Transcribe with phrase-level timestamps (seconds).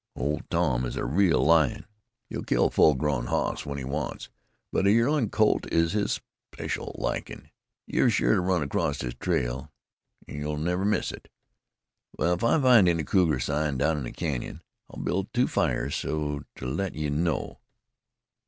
[0.15, 1.85] Old Tom is a real lion.
[2.27, 4.29] He'll kill a full grown hoss when he wants,
[4.73, 6.19] but a yearlin' colt is his
[6.57, 7.51] especial likin'.
[7.85, 9.71] You're sure to run acrost his trail,
[10.27, 11.29] an' you'll never miss it.
[12.17, 15.93] Wal, if I find any cougar sign down in the canyon, I'll build two fires
[15.95, 17.59] so as to let you know.